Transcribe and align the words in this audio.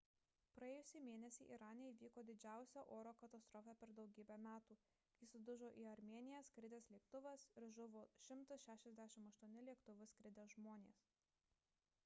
praėjusį 0.57 0.99
mėnesį 1.07 1.45
irane 1.55 1.87
įvyko 1.89 2.21
didžiausia 2.29 2.85
oro 2.95 3.11
katastrofa 3.23 3.75
per 3.81 3.91
daugybę 3.99 4.37
metų 4.45 4.77
kai 5.19 5.27
sudužo 5.33 5.69
į 5.83 5.85
armėniją 5.91 6.39
skridęs 6.47 6.89
lėktuvas 6.95 7.45
ir 7.61 7.67
žuvo 7.79 8.03
168 8.29 9.59
lėktuvu 9.69 10.09
skridę 10.15 10.47
žmonės 10.57 11.05